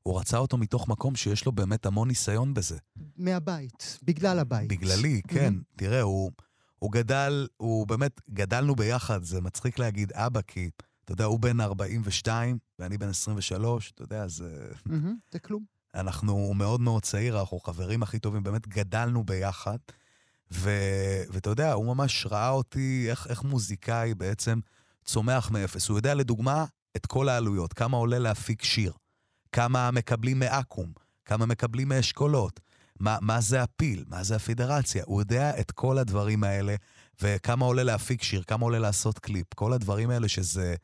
[0.03, 2.79] הוא רצה אותו מתוך מקום שיש לו באמת המון ניסיון בזה.
[3.16, 4.68] מהבית, בגלל הבית.
[4.68, 5.55] בגללי, כן.
[5.77, 6.31] תראה, הוא,
[6.79, 10.71] הוא גדל, הוא באמת, גדלנו ביחד, זה מצחיק להגיד אבא, כי
[11.05, 14.69] אתה יודע, הוא בן 42 ואני בן 23, אתה יודע, זה...
[15.33, 15.64] זה כלום.
[15.95, 19.77] אנחנו, הוא מאוד מאוד צעיר, אנחנו חברים הכי טובים, באמת גדלנו ביחד.
[20.53, 20.71] ו,
[21.31, 24.61] ואתה יודע, הוא ממש ראה אותי איך, איך מוזיקאי בעצם
[25.05, 25.88] צומח מאפס.
[25.88, 26.64] הוא יודע, לדוגמה,
[26.97, 28.93] את כל העלויות, כמה עולה להפיק שיר,
[29.53, 30.93] כמה מקבלים מאקו"ם,
[31.25, 32.61] כמה מקבלים מאשכולות,
[33.01, 35.03] מה, מה זה הפיל, מה זה הפידרציה.
[35.07, 36.75] הוא יודע את כל הדברים האלה,
[37.23, 40.75] וכמה עולה להפיק שיר, כמה עולה לעשות קליפ, כל הדברים האלה שזה...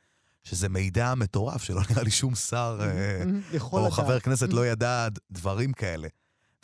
[0.44, 3.22] שזה מידע מטורף, שלא נראה לי שום שר אה,
[3.62, 6.09] או חבר כנסת לא ידע דברים כאלה.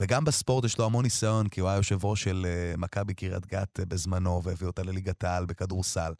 [0.01, 3.47] וגם בספורט יש לו המון ניסיון, כי הוא היה יושב ראש של אה, מכבי קריית
[3.47, 6.13] גת אה, בזמנו, והביא אותה לליגת העל בכדורסל.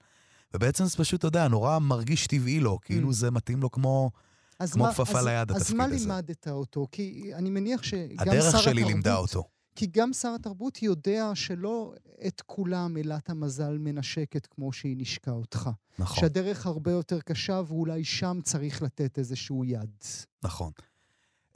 [0.55, 4.11] ובעצם זה פשוט, אתה יודע, נורא מרגיש טבעי לו, כאילו זה מתאים לו כמו...
[4.67, 5.65] כמו כפפה ליד, התפקיד הזה.
[5.65, 6.87] אז מה לימדת אותו?
[6.93, 8.35] כי אני מניח שגם שר התרבות...
[8.35, 9.45] הדרך שלי לימדה אותו.
[9.77, 11.95] כי גם שר התרבות יודע שלא
[12.27, 15.71] את כולם אלת המזל מנשקת כמו שהיא נשקה אותך.
[15.99, 16.21] נכון.
[16.21, 19.91] שהדרך הרבה יותר קשה, ואולי שם צריך לתת איזשהו יד.
[20.43, 20.73] נכון.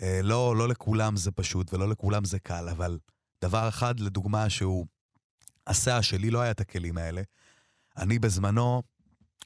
[0.02, 2.98] אה, לא, לא לכולם זה פשוט ולא לכולם זה קל, אבל
[3.42, 4.86] דבר אחד, לדוגמה, שהוא
[5.66, 7.22] עשה, שלי לא היה את הכלים האלה.
[7.96, 8.82] אני בזמנו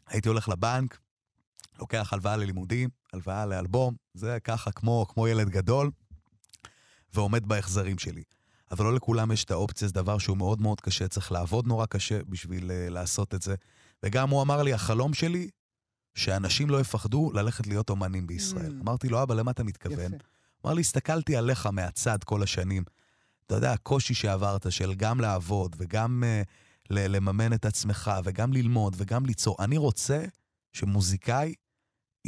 [0.06, 0.98] הייתי הולך לבנק,
[1.78, 5.90] לוקח הלוואה ללימודים, הלוואה לאלבום, זה ככה כמו, כמו ילד גדול,
[7.14, 8.22] ועומד בהחזרים שלי.
[8.70, 11.86] אבל לא לכולם יש את האופציה, זה דבר שהוא מאוד מאוד קשה, צריך לעבוד נורא
[11.86, 13.54] קשה בשביל uh, לעשות את זה.
[14.02, 15.48] וגם הוא אמר לי, החלום שלי,
[16.14, 18.72] שאנשים לא יפחדו ללכת להיות אומנים בישראל.
[18.78, 18.82] Mm.
[18.82, 20.14] אמרתי לו, אבא, למה אתה מתכוון?
[20.14, 20.24] יפה.
[20.64, 22.84] אמר לי, הסתכלתי עליך מהצד כל השנים.
[23.46, 29.26] אתה יודע, הקושי שעברת של גם לעבוד וגם uh, לממן את עצמך וגם ללמוד וגם
[29.26, 29.56] ליצור.
[29.58, 30.24] אני רוצה
[30.72, 31.54] שמוזיקאי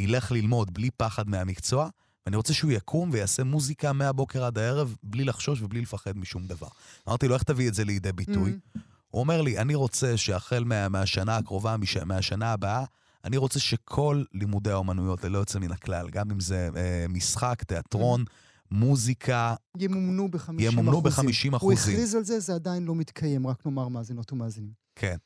[0.00, 1.88] ילך ללמוד בלי פחד מהמקצוע,
[2.26, 6.68] ואני רוצה שהוא יקום ויעשה מוזיקה מהבוקר עד הערב בלי לחשוש ובלי לפחד משום דבר.
[7.08, 8.50] אמרתי לו, איך תביא את זה לידי ביטוי?
[8.50, 8.80] Mm-hmm.
[9.10, 12.84] הוא אומר לי, אני רוצה שהחל מה, מהשנה הקרובה, מש, מהשנה הבאה,
[13.24, 18.20] אני רוצה שכל לימודי האומנויות, ללא יוצא מן הכלל, גם אם זה אה, משחק, תיאטרון,
[18.20, 18.74] mm-hmm.
[18.74, 19.54] מוזיקה...
[19.78, 21.10] ימומנו ב-50 ימומנו ב-50
[21.56, 21.58] אחוזים.
[21.60, 24.72] הוא הכריז על זה, זה עדיין לא מתקיים, רק נאמר מאזינות ומאזינים.
[24.96, 25.16] כן.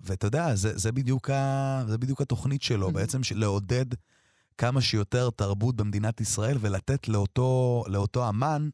[0.00, 2.92] ואתה יודע, זה, זה, בדיוק ה, זה בדיוק התוכנית שלו, mm-hmm.
[2.92, 3.86] בעצם לעודד
[4.58, 8.68] כמה שיותר תרבות במדינת ישראל ולתת לאותו, לאותו אמן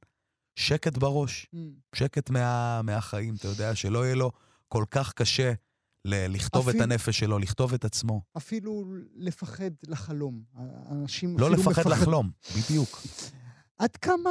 [0.57, 1.59] שקט בראש, mm.
[1.95, 4.31] שקט מה, מהחיים, אתה יודע, שלא יהיה לו
[4.69, 5.53] כל כך קשה
[6.05, 8.21] ל- לכתוב אפילו, את הנפש שלו, לכתוב את עצמו.
[8.37, 8.85] אפילו
[9.15, 10.43] לפחד לחלום.
[10.91, 11.91] אנשים לא לפחד מפחד...
[11.91, 13.03] לחלום, בדיוק.
[13.79, 14.31] עד כמה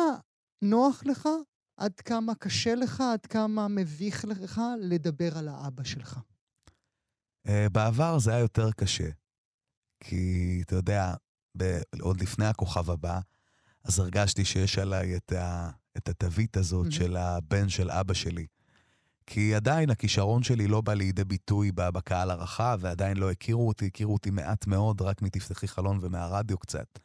[0.62, 1.30] נוח לך,
[1.78, 6.20] עד כמה קשה לך, עד כמה מביך לך לדבר על האבא שלך?
[7.48, 9.10] Uh, בעבר זה היה יותר קשה.
[10.00, 11.14] כי, אתה יודע,
[11.58, 13.20] ב- עוד לפני הכוכב הבא,
[13.84, 16.96] אז הרגשתי שיש עליי את, ה- את התווית הזאת mm-hmm.
[16.96, 18.48] של הבן של אבא שלי.
[19.28, 24.14] כי עדיין הכישרון שלי לא בא לידי ביטוי בקהל הרחב, ועדיין לא הכירו אותי, הכירו
[24.14, 27.00] אותי מעט מאוד, רק מתפתחי חלון ומהרדיו קצת.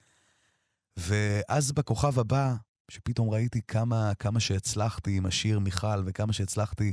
[0.96, 2.54] ואז בכוכב הבא,
[2.90, 6.92] שפתאום ראיתי כמה, כמה שהצלחתי עם השיר מיכל, וכמה שהצלחתי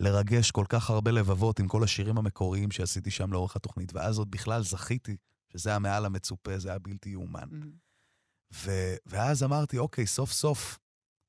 [0.00, 4.30] לרגש כל כך הרבה לבבות עם כל השירים המקוריים שעשיתי שם לאורך התוכנית, ואז עוד
[4.30, 5.16] בכלל זכיתי,
[5.52, 7.48] שזה היה מעל המצופה, זה היה בלתי יאומן.
[7.50, 7.86] Mm-hmm.
[8.54, 10.78] ו- ואז אמרתי, אוקיי, סוף סוף,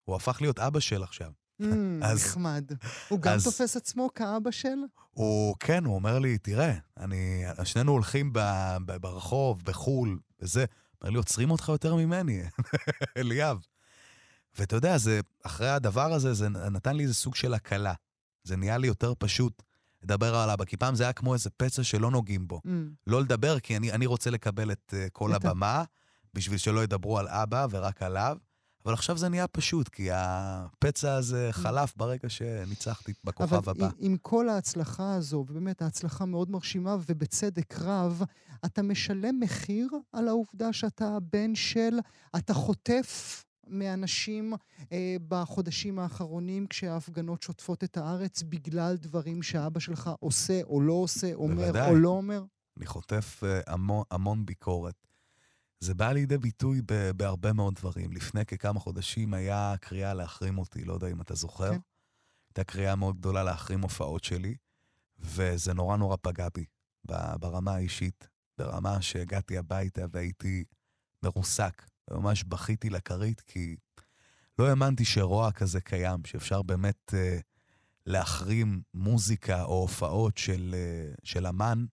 [0.03, 1.31] הוא הפך להיות אבא של עכשיו.
[1.61, 1.65] Mm,
[2.05, 2.71] אז, נחמד.
[3.09, 4.77] הוא גם אז, תופס עצמו כאבא של?
[5.11, 8.39] הוא, כן, הוא אומר לי, תראה, אני, שנינו הולכים ב,
[8.85, 10.65] ב, ברחוב, בחו"ל, וזה,
[11.01, 12.43] אומר לי, עוצרים אותך יותר ממני,
[13.17, 13.65] אליאב.
[14.59, 17.93] ואתה יודע, זה, אחרי הדבר הזה, זה נתן לי איזה סוג של הקלה.
[18.43, 19.63] זה נהיה לי יותר פשוט
[20.03, 22.61] לדבר על אבא, כי פעם זה היה כמו איזה פצע שלא נוגעים בו.
[22.65, 22.69] Mm.
[23.07, 25.83] לא לדבר, כי אני, אני רוצה לקבל את uh, כל את הבמה,
[26.33, 28.37] בשביל שלא ידברו על אבא ורק עליו.
[28.85, 33.85] אבל עכשיו זה נהיה פשוט, כי הפצע הזה חלף ברגע שניצחתי בכוכב אבל הבא.
[33.85, 38.21] אבל עם כל ההצלחה הזו, ובאמת ההצלחה מאוד מרשימה, ובצדק רב,
[38.65, 41.99] אתה משלם מחיר על העובדה שאתה בן של,
[42.35, 44.53] אתה חוטף מאנשים
[44.91, 51.33] אה, בחודשים האחרונים כשההפגנות שוטפות את הארץ בגלל דברים שאבא שלך עושה או לא עושה,
[51.33, 51.89] אומר בוודאי.
[51.89, 52.43] או לא אומר?
[52.77, 55.07] אני חוטף אה, המון, המון ביקורת.
[55.79, 58.11] זה בא לידי ביטוי ב- בהרבה מאוד דברים.
[58.11, 61.71] לפני ככמה חודשים היה קריאה להחרים אותי, לא יודע אם אתה זוכר.
[61.71, 61.79] כן.
[62.49, 64.55] הייתה קריאה מאוד גדולה להחרים הופעות שלי,
[65.19, 66.65] וזה נורא נורא פגע בי,
[67.39, 68.27] ברמה האישית,
[68.57, 70.63] ברמה שהגעתי הביתה והייתי
[71.23, 73.75] מרוסק, וממש בכיתי לכרית, כי
[74.59, 77.39] לא האמנתי שרוע כזה קיים, שאפשר באמת אה,
[78.05, 81.85] להחרים מוזיקה או הופעות של, אה, של אמן,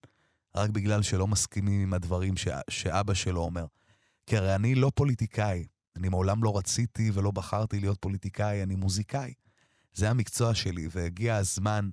[0.55, 3.65] רק בגלל שלא מסכימים עם הדברים ש, שאבא שלו אומר.
[4.25, 9.33] כי הרי אני לא פוליטיקאי, אני מעולם לא רציתי ולא בחרתי להיות פוליטיקאי, אני מוזיקאי.
[9.93, 11.89] זה המקצוע שלי, והגיע הזמן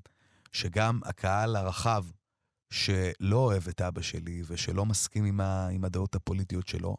[0.53, 2.05] שגם הקהל הרחב,
[2.71, 6.97] שלא אוהב את אבא שלי ושלא מסכים עם, ה, עם הדעות הפוליטיות שלו,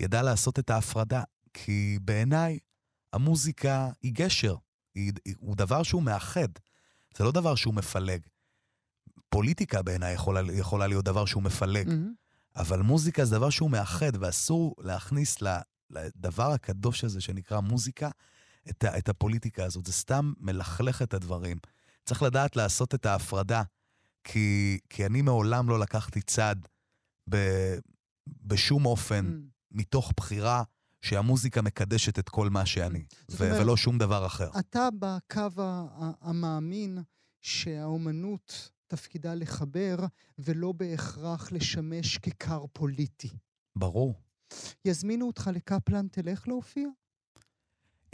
[0.00, 1.22] ידע לעשות את ההפרדה.
[1.54, 2.58] כי בעיניי
[3.12, 4.56] המוזיקה היא גשר,
[4.94, 6.48] היא, הוא דבר שהוא מאחד,
[7.16, 8.20] זה לא דבר שהוא מפלג.
[9.28, 12.56] פוליטיקה בעיניי יכולה, יכולה להיות דבר שהוא מפלג, mm-hmm.
[12.56, 15.36] אבל מוזיקה זה דבר שהוא מאחד, ואסור להכניס
[15.90, 18.10] לדבר הקדוש הזה שנקרא מוזיקה
[18.70, 19.86] את, את הפוליטיקה הזאת.
[19.86, 21.56] זה סתם מלכלך את הדברים.
[22.04, 23.62] צריך לדעת לעשות את ההפרדה,
[24.24, 26.56] כי, כי אני מעולם לא לקחתי צד
[27.30, 27.36] ב,
[28.26, 29.51] בשום אופן, mm.
[29.74, 30.62] מתוך בחירה
[31.00, 34.50] שהמוזיקה מקדשת את כל מה שאני, ו- אומר, ולא שום דבר אחר.
[34.58, 35.62] אתה בקו
[36.20, 36.98] המאמין
[37.40, 39.96] שהאומנות תפקידה לחבר,
[40.38, 43.30] ולא בהכרח לשמש ככר פוליטי.
[43.76, 44.14] ברור.
[44.84, 46.88] יזמינו אותך לקפלן, תלך להופיע?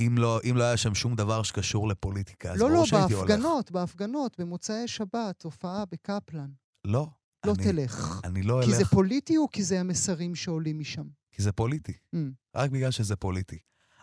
[0.00, 3.14] אם לא, אם לא היה שם שום דבר שקשור לפוליטיקה, אז לא, ברור לא, שהייתי
[3.14, 3.30] הולך.
[3.30, 6.50] לא, לא, בהפגנות, בהפגנות, במוצאי שבת, הופעה בקפלן.
[6.84, 7.06] לא.
[7.46, 8.20] לא אני, תלך.
[8.24, 8.78] אני לא כי אלך.
[8.78, 11.06] כי זה פוליטי או כי זה המסרים שעולים משם?
[11.38, 11.92] כי זה פוליטי.
[12.14, 12.18] Mm.
[12.54, 13.58] רק בגלל שזה פוליטי.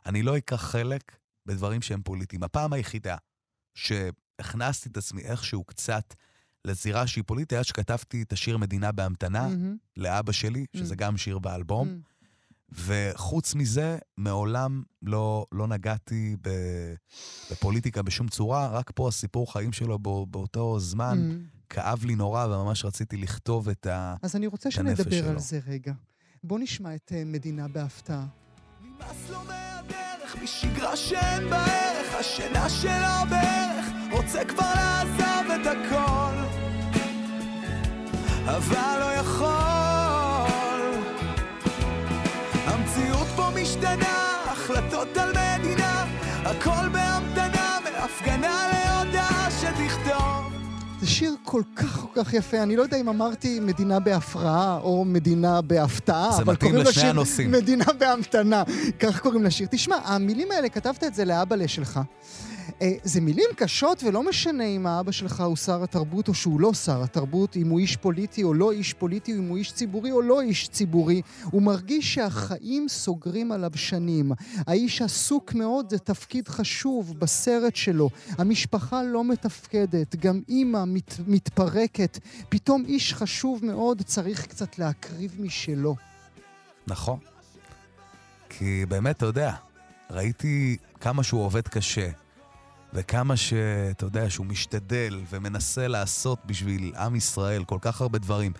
[0.05, 2.43] אני לא אקח חלק בדברים שהם פוליטיים.
[2.43, 3.15] הפעם היחידה
[3.73, 6.13] שהכנסתי את עצמי איכשהו קצת
[6.65, 9.97] לזירה שהיא פוליטית, היה שכתבתי את השיר מדינה בהמתנה mm-hmm.
[9.97, 10.97] לאבא שלי, שזה mm-hmm.
[10.97, 11.87] גם שיר באלבום.
[11.87, 12.75] Mm-hmm.
[12.85, 16.35] וחוץ מזה, מעולם לא, לא נגעתי
[17.51, 21.65] בפוליטיקה בשום צורה, רק פה הסיפור חיים שלו בא, באותו זמן mm.
[21.69, 24.25] כאב לי נורא, וממש רציתי לכתוב את הנפש שלו.
[24.25, 25.93] אז אני רוצה שנדבר על זה רגע.
[26.47, 28.25] בוא נשמע את uh, מדינה בהפתעה.
[28.81, 36.35] נמאס לו מהדרך, משגרה שאין בה ערך, השינה שלו בערך, רוצה כבר לעזוב את הכל,
[38.45, 40.81] אבל לא יכול.
[42.65, 46.05] המציאות פה משתנה, החלטות על מדינה,
[46.43, 50.44] הכל בהמתנה, מהפגנה להודעה שתכתוב.
[51.05, 52.63] זה שיר כל כך כל כך יפה.
[52.63, 57.51] אני לא יודע אם אמרתי מדינה בהפרעה או מדינה בהפתעה, אבל קוראים לשיר הנושאים.
[57.51, 58.63] מדינה בהמתנה.
[58.99, 59.67] כך קוראים לשיר.
[59.71, 61.99] תשמע, המילים האלה, כתבת את זה לאבא שלך.
[62.81, 66.73] אה, זה מילים קשות, ולא משנה אם האבא שלך הוא שר התרבות או שהוא לא
[66.73, 70.21] שר התרבות, אם הוא איש פוליטי או לא איש פוליטי, אם הוא איש ציבורי או
[70.21, 71.21] לא איש ציבורי.
[71.43, 74.31] הוא מרגיש שהחיים סוגרים עליו שנים.
[74.67, 78.09] האיש עסוק מאוד, זה תפקיד חשוב בסרט שלו.
[78.37, 82.19] המשפחה לא מתפקדת, גם אימא מת, מתפרקת.
[82.49, 85.95] פתאום איש חשוב מאוד צריך קצת להקריב משלו.
[86.87, 87.19] נכון.
[88.49, 89.53] כי באמת, אתה יודע,
[90.09, 92.24] ראיתי כמה שהוא עובד קשה.
[92.95, 98.51] וכמה שאתה יודע שהוא משתדל ומנסה לעשות בשביל עם ישראל כל כך הרבה דברים,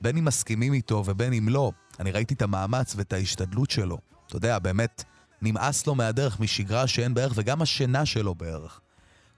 [0.00, 3.98] בין אם מסכימים איתו ובין אם לא, אני ראיתי את המאמץ ואת ההשתדלות שלו.
[4.26, 5.04] אתה יודע, באמת,
[5.42, 8.80] נמאס לו מהדרך, משגרה שאין בערך, וגם השינה שלו בערך.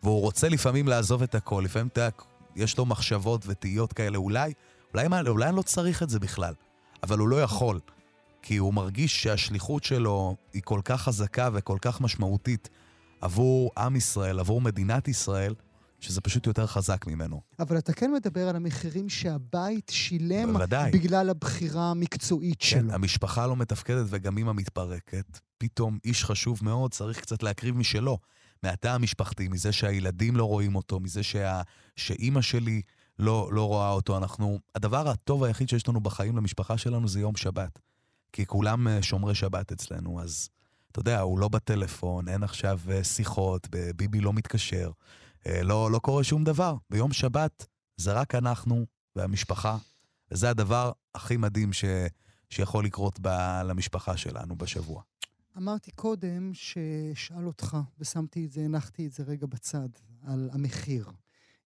[0.02, 2.08] והוא רוצה לפעמים לעזוב את הכל, לפעמים אתה,
[2.56, 4.52] יש לו מחשבות ותהיות כאלה, אולי,
[4.94, 6.54] אולי, אולי, אולי אני לא צריך את זה בכלל,
[7.02, 7.80] אבל הוא לא יכול,
[8.42, 12.68] כי הוא מרגיש שהשליחות שלו היא כל כך חזקה וכל כך משמעותית,
[13.20, 15.54] עבור עם ישראל, עבור מדינת ישראל,
[16.00, 17.40] שזה פשוט יותר חזק ממנו.
[17.58, 20.90] אבל אתה כן מדבר על המחירים שהבית שילם בוודאי.
[20.90, 22.92] בגלל הבחירה המקצועית כן, שלו.
[22.92, 25.38] המשפחה לא מתפקדת וגם אימא מתפרקת.
[25.58, 28.18] פתאום איש חשוב מאוד צריך קצת להקריב משלו.
[28.62, 31.62] מהתא המשפחתי, מזה שהילדים לא רואים אותו, מזה שה...
[31.96, 32.82] שאימא שלי
[33.18, 34.16] לא, לא רואה אותו.
[34.16, 34.58] אנחנו...
[34.74, 37.78] הדבר הטוב היחיד שיש לנו בחיים למשפחה שלנו זה יום שבת.
[38.32, 40.48] כי כולם אה, שומרי שבת אצלנו, אז
[40.96, 44.90] אתה יודע, הוא לא בטלפון, אין עכשיו אה, שיחות, ביבי לא מתקשר,
[45.46, 46.76] אה, לא, לא קורה שום דבר.
[46.90, 49.76] ביום שבת זה רק אנחנו והמשפחה,
[50.30, 51.84] וזה הדבר הכי מדהים ש,
[52.50, 53.28] שיכול לקרות ב,
[53.64, 55.02] למשפחה שלנו בשבוע.
[55.56, 59.88] אמרתי קודם שאשאל אותך, ושמתי את זה, הנחתי את זה רגע בצד,
[60.22, 61.10] על המחיר.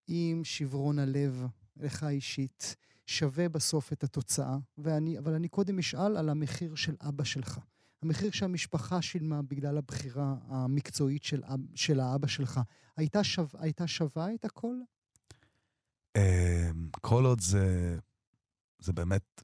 [0.09, 1.45] אם שברון הלב
[1.77, 7.23] לך אישית שווה בסוף את התוצאה, ואני, אבל אני קודם אשאל על המחיר של אבא
[7.23, 7.59] שלך.
[8.01, 11.43] המחיר שהמשפחה שילמה בגלל הבחירה המקצועית של,
[11.75, 12.59] של האבא שלך,
[12.97, 14.75] הייתה, שו, הייתה שווה את הכל?
[16.17, 17.97] אמ, כל עוד זה,
[18.79, 19.43] זה באמת,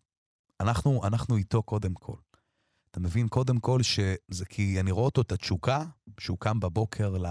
[0.59, 2.17] אנחנו, אנחנו איתו קודם כל.
[2.91, 3.27] אתה מבין?
[3.27, 5.85] קודם כל שזה כי אני רואה אותו, את התשוקה,
[6.19, 7.25] שהוא קם בבוקר ל,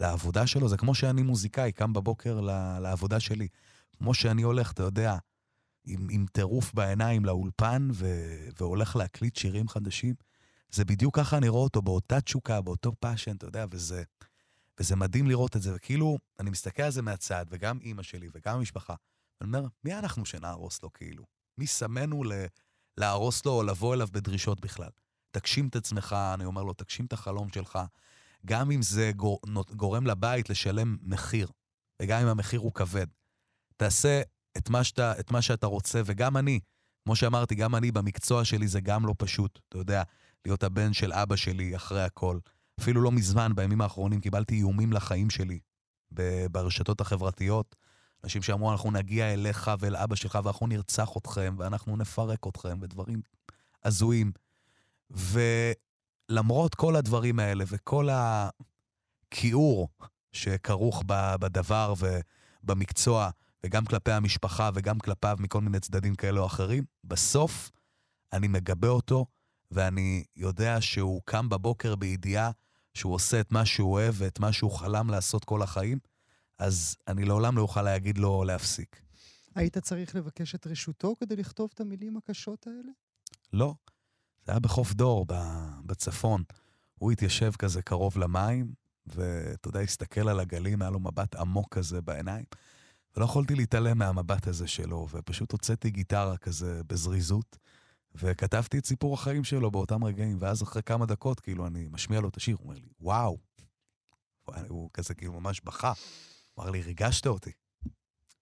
[0.00, 3.48] לעבודה שלו, זה כמו שאני מוזיקאי, קם בבוקר ל, לעבודה שלי.
[3.98, 5.18] כמו שאני הולך, אתה יודע,
[5.84, 8.06] עם, עם טירוף בעיניים לאולפן ו,
[8.60, 10.14] והולך להקליט שירים חדשים,
[10.70, 14.02] זה בדיוק ככה אני רואה אותו, באותה תשוקה, באותו passion, אתה יודע, וזה,
[14.80, 15.74] וזה מדהים לראות את זה.
[15.74, 18.94] וכאילו, אני מסתכל על זה מהצד, וגם אימא שלי וגם המשפחה,
[19.40, 21.24] ואני אומר, מי אנחנו שנהרוס לו כאילו?
[21.58, 22.32] מי שמנו ל...
[22.96, 24.90] להרוס לו או לבוא אליו בדרישות בכלל?
[25.30, 27.78] תגשים את עצמך, אני אומר לו, תגשים את החלום שלך,
[28.46, 29.40] גם אם זה גור...
[29.76, 31.48] גורם לבית לשלם מחיר,
[32.02, 33.06] וגם אם המחיר הוא כבד.
[33.76, 34.22] תעשה
[34.56, 36.60] את מה שאתה, את מה שאתה רוצה, וגם אני,
[37.04, 40.02] כמו שאמרתי, גם אני במקצוע שלי זה גם לא פשוט, אתה יודע.
[40.46, 42.38] להיות הבן של אבא שלי אחרי הכל.
[42.80, 45.58] אפילו לא מזמן, בימים האחרונים, קיבלתי איומים לחיים שלי
[46.50, 47.76] ברשתות החברתיות.
[48.24, 53.20] אנשים שאמרו, אנחנו נגיע אליך ואל אבא שלך ואנחנו נרצח אתכם ואנחנו נפרק אתכם, ודברים
[53.84, 54.32] הזויים.
[55.10, 59.88] ולמרות כל הדברים האלה וכל הכיעור
[60.32, 61.02] שכרוך
[61.40, 61.94] בדבר
[62.62, 63.30] ובמקצוע,
[63.64, 67.70] וגם כלפי המשפחה וגם כלפיו מכל מיני צדדים כאלה או אחרים, בסוף
[68.32, 69.26] אני מגבה אותו
[69.70, 72.50] ואני יודע שהוא קם בבוקר בידיעה
[72.94, 75.98] שהוא עושה את מה שהוא אוהב ואת מה שהוא חלם לעשות כל החיים,
[76.58, 79.02] אז אני לעולם לא אוכל להגיד לו להפסיק.
[79.54, 82.92] היית צריך לבקש את רשותו כדי לכתוב את המילים הקשות האלה?
[83.52, 83.74] לא.
[84.46, 85.26] זה היה בחוף דור,
[85.86, 86.42] בצפון.
[86.98, 88.72] הוא התיישב כזה קרוב למים,
[89.06, 92.44] ואתה יודע, הסתכל על הגלים, היה לו מבט עמוק כזה בעיניים,
[93.16, 97.58] ולא יכולתי להתעלם מהמבט הזה שלו, ופשוט הוצאתי גיטרה כזה בזריזות,
[98.20, 102.28] וכתבתי את סיפור החיים שלו באותם רגעים, ואז אחרי כמה דקות, כאילו, אני משמיע לו
[102.28, 103.38] את השיר, הוא אומר לי, וואו.
[104.68, 105.92] הוא כזה כאילו ממש בכה.
[106.54, 107.52] הוא אמר לי, ריגשת אותי.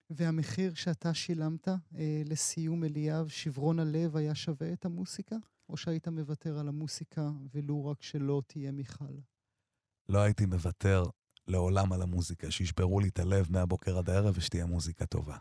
[0.09, 5.35] והמחיר שאתה שילמת אה, לסיום אליאב, שברון הלב, היה שווה את המוסיקה?
[5.69, 9.13] או שהיית מוותר על המוסיקה ולו רק שלא תהיה מיכל?
[10.09, 11.03] לא הייתי מוותר
[11.47, 15.37] לעולם על המוזיקה, שישברו לי את הלב מהבוקר עד הערב ושתהיה מוזיקה טובה.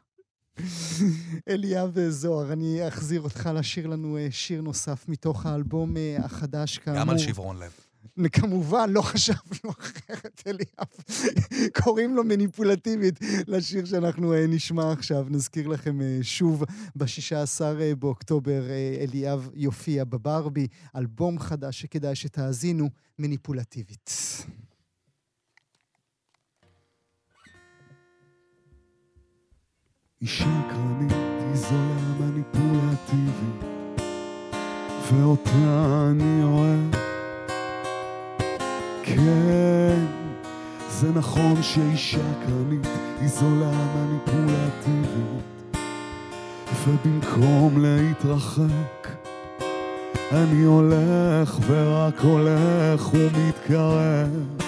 [1.48, 7.00] אליאב זוהר, אני אחזיר אותך לשיר לנו אה, שיר נוסף מתוך האלבום אה, החדש, כאמור.
[7.00, 7.72] גם על שברון לב.
[8.32, 10.86] כמובן, לא חשבנו אחרת, אליאב.
[11.82, 15.26] קוראים לו מניפולטיבית לשיר שאנחנו uh, נשמע עכשיו.
[15.30, 16.64] נזכיר לכם שוב,
[16.96, 18.62] ב-16 uh, באוקטובר
[19.00, 24.10] אליאב יופיע בברבי, אלבום חדש שכדאי שתאזינו, מניפולטיבית.
[30.22, 33.70] אישה קרנית היא זולה מניפולטיבית,
[35.12, 36.94] ואותה אני אוהב.
[39.02, 40.04] כן,
[40.88, 42.86] זה נכון שאישה קרנית
[43.20, 45.76] היא זולה מניפולטיבית,
[46.86, 49.08] ובמקום להתרחק,
[50.32, 54.66] אני הולך ורק הולך ומתקרב.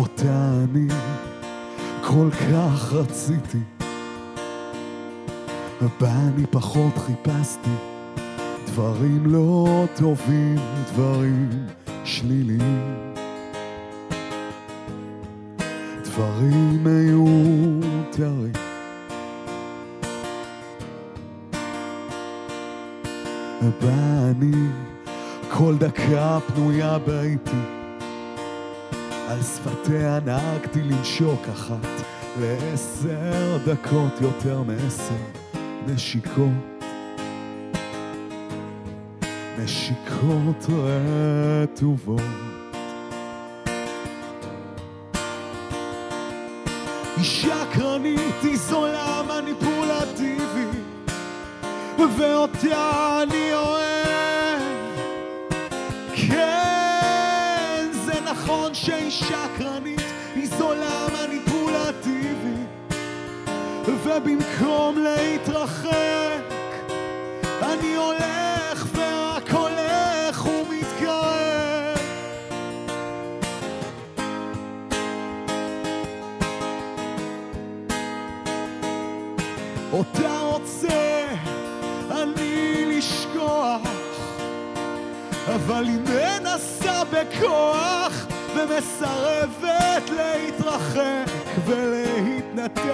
[0.00, 0.88] אותה אני
[2.02, 3.58] כל כך רציתי
[6.00, 7.70] בה אני פחות חיפשתי
[8.66, 10.56] דברים לא טובים,
[10.92, 11.48] דברים
[12.04, 13.12] שליליים.
[16.04, 18.52] דברים מיותרים.
[23.82, 24.68] בה אני
[25.50, 27.79] כל דקה פנויה ביתי
[29.30, 31.86] על שפתיה נהגתי לנשוק אחת
[32.40, 35.14] לעשר דקות יותר מעשר
[35.86, 36.84] נשיקות,
[39.58, 42.20] נשיקות רטובות.
[47.16, 50.84] היא שקרנית, היא זולה מניפולטיבית,
[52.18, 53.89] ואותה אני אוהב.
[58.84, 60.00] שהיא שקרנית,
[60.34, 61.00] היא זולה
[64.16, 66.40] ובמקום להתרחק
[67.62, 71.98] אני הולך ורק הולך ומתקרב
[79.92, 81.26] אותה רוצה
[82.10, 83.80] אני לשכוח
[85.54, 91.30] אבל היא מנסה בכוח ומסרבת להתרחק
[91.66, 92.90] ולהתנתק.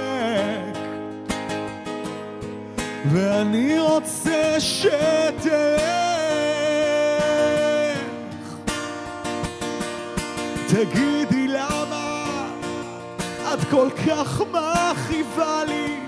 [3.12, 5.86] ואני רוצה שתלך.
[10.68, 12.26] תגידי למה
[13.54, 16.00] את כל כך מכאיבה לי?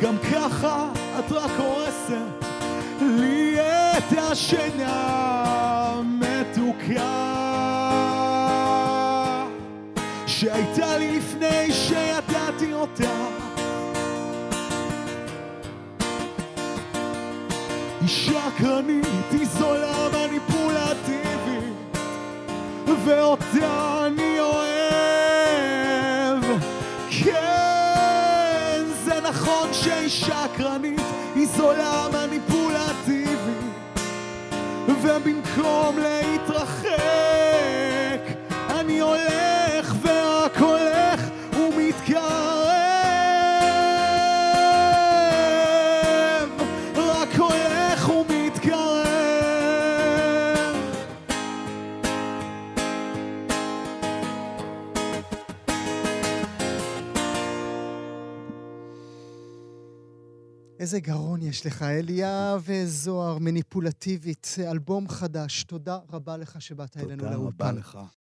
[0.00, 2.44] גם ככה את רק הורסת
[3.00, 7.57] לי את השינה מתוקה
[10.40, 13.26] שהייתה לי לפני שידעתי אותה
[18.06, 21.74] שקרנית, היא זולה מניפולטיבית,
[23.04, 25.78] ואותה אני אוהב.
[27.24, 31.00] כן, זה נכון שהיא שקרנית,
[31.34, 33.38] היא זולה מניפולטיבית,
[34.88, 36.98] ובמקום להתרחק,
[38.70, 39.47] אני הולך
[60.88, 65.64] איזה גרון יש לך, אליה וזוהר, מניפולטיבית, אלבום חדש.
[65.64, 67.50] תודה רבה לך שבאת אלינו לאולפן.
[67.50, 67.98] תודה רבה לך.